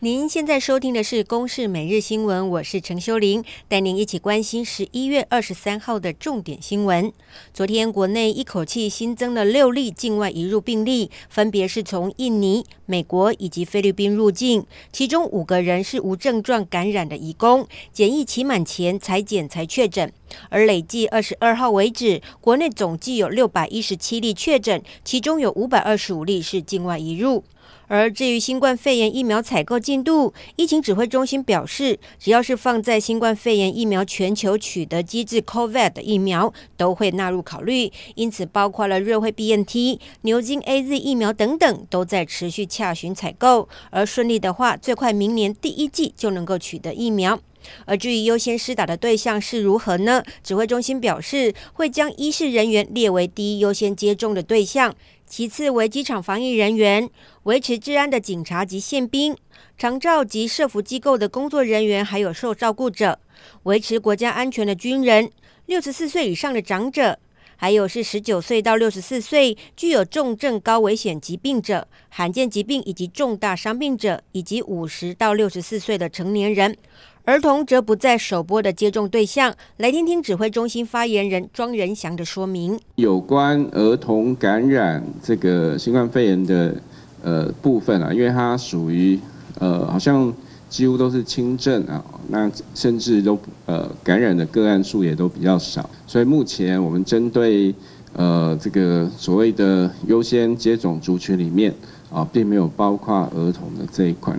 [0.00, 7.12] 您现在收听的是《公视每日新闻》，我是陈秀玲，带您一起关心十一月二十三号的重点新闻。
[7.52, 20.12] 昨天国内一口气新增了六例境外移入病例，分别是从印尼、美国以及菲律宾入境，其中五个人是无症状感染的移工，检疫期满前采检才确诊。
[20.48, 27.42] 而累计二十二号为止，国内总计有六百一十七例确诊，其中有五百二十五例是境外移入。
[27.88, 37.90] 而至于新冠肺炎疫苗采购进度，疫情指挥中心表示，只要是放在新冠肺炎疫苗全球取得机制 （COVAX） 的疫苗，都会纳入考虑。
[38.14, 43.68] 因此，包括了瑞惠 BNT、牛津 AZ 疫苗等等，都在持续洽询采购。
[43.90, 47.40] 而顺利的话，最快明年第一季就能够取得疫苗。
[47.86, 50.22] 而至于优先施打的对象是如何呢？
[50.44, 54.94] 指挥中心表示，会将医事人员列为第一优先接种的对象。
[55.28, 57.08] 其次为机场防疫人员、
[57.42, 59.36] 维持治安的警察及宪兵、
[59.76, 63.18] 长照及社福机构的工作人员，还有受照顾者、
[63.64, 65.30] 维持国家安全的军人、
[65.66, 67.18] 六十四岁以上的长者，
[67.60, 76.76] 还有是十九岁到六十四岁具有重症高危险疾病者、罕见疾病以及重大伤病者，以及五十到六十四岁的成年人。
[77.24, 79.52] 儿童则不在首波的接种对象。
[79.78, 82.78] 来听听指挥中心发言人庄仁祥的说明。
[82.94, 86.80] 有关儿童感染这个新冠肺炎的
[87.24, 89.18] 呃部分啊，因为它属于
[89.58, 90.32] 呃好像
[90.68, 97.74] 几乎都是轻症啊，那甚至都呃感染的个案数也都比较少，所以目前我们针对
[98.14, 101.74] 呃这个所谓的优先接种族群里面
[102.12, 104.38] 啊，并没有包括儿童的这一款。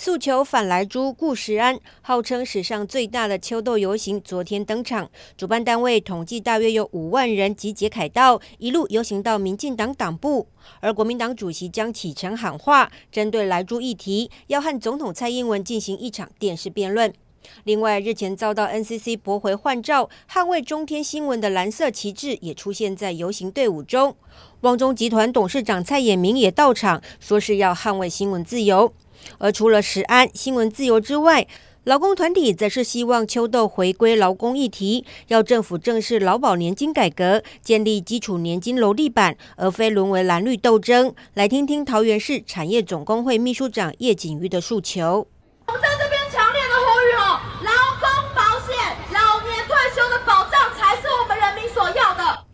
[0.00, 5.10] 诉求反来猪顾食安，号称史上最大的秋斗游行，昨天登场。
[5.36, 10.46] 主办单位统计，大约有五万人集结凯道，一路游行到民进党党部。
[10.78, 17.12] 而国民党主席江启臣喊话，针对来猪议题，要和总统蔡英文进行一场电视辩论。
[17.64, 24.14] 另外，日前遭到 NCC 驳回换照，捍卫中天新闻的蓝色旗帜也出现在游行队伍中。
[24.60, 28.92] 旺中集团董事长蔡衍明也到场，说是要捍卫新闻自由。
[29.38, 31.46] 而除了食安、新闻自由之外，
[31.84, 41.14] 劳工团体则是希望秋豆回归劳工议题，要政府正式劳保年金改革，建立基础年金楼地板，而非沦为蓝绿斗争。
[41.32, 45.26] 来听听桃园市产业总工会秘书长叶景瑜的诉求。
[45.66, 48.76] 我们在这边强烈的呼吁哦，劳工保险、
[49.14, 52.44] 老年退休的保障才是我们人民所要的。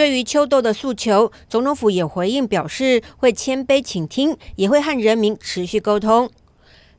[0.00, 6.30] 对于秋豆的诉求，总统府也回应表示，会谦卑倾听，也会和人民持续沟通。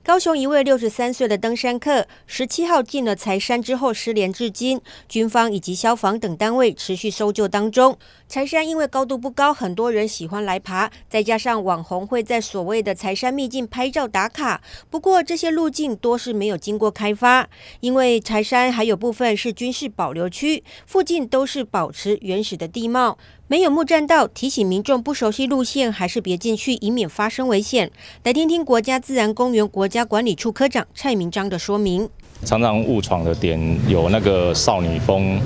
[0.03, 7.95] 高雄一位六十三岁的登山客，十七号进了柴山之后失联至今，军方以及消防等单位持续搜救当中。
[8.27, 14.63] 柴山因为高度不高，很多人喜欢来爬，再加上网红会在所谓的柴山秘境拍照打卡。
[14.89, 17.47] 不过这些路径多是没有经过开发，
[17.81, 23.19] 因为柴山还有部分是军事保留区，附近都是保持原始的地貌。
[23.51, 27.91] 没有木栈道，提醒民众不熟悉路线，还是别进去，以免发生危险。
[28.23, 32.07] 来听听国家自然公园国家管理处科长蔡明章的说明。
[32.45, 33.59] 常常误闯的点
[33.89, 35.37] 有那个少女峰，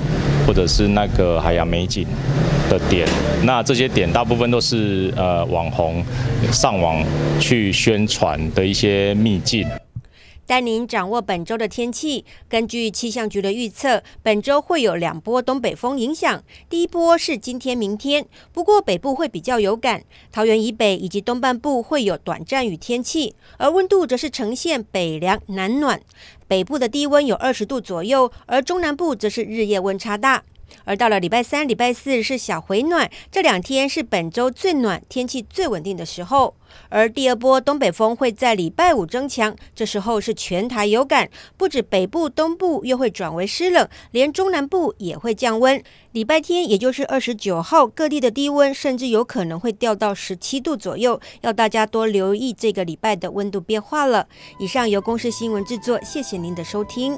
[0.45, 2.05] 或者是那个海洋美景
[2.69, 3.09] 的点。
[3.43, 6.05] 那这些点大部分都是呃网红
[6.51, 7.03] 上网
[7.39, 9.67] 去宣传的一些秘境。
[10.47, 12.23] 带您掌握本周的天气。
[12.47, 16.43] 根据气象局的预测，本周会有两波东北风影响。
[16.69, 20.03] 第一波是今天、明天，不过北部会比较有感。
[20.31, 25.99] 桃园以北以及东半部会有短暂雨天气，而温度则是呈现北凉南暖。
[26.47, 30.43] 北部的低温有二十度左右，而中南部则是日夜温差大。
[30.83, 36.55] 而到了礼拜三、礼拜四是小回暖，这两天是本周最暖、天气最稳定的时候。
[36.89, 45.81] 而第二波东北风会在礼拜五增强，这时候是全台有感，不止北部、东部又会转为湿冷，连中南部也会降温。
[46.11, 54.27] 礼拜天，也就是二十九号，各地的低温甚至有可能会掉到十七度左右，要大家多留意这个礼拜的温度变化了。
[54.59, 57.17] 以上由公视新闻制作，谢谢您的收听。